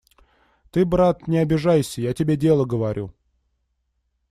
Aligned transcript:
Ты, 0.71 0.83
брат, 0.83 1.27
не 1.27 1.37
обижайся, 1.37 2.01
я 2.01 2.13
тебе 2.15 2.35
дело 2.35 2.65
говорю. 2.65 3.13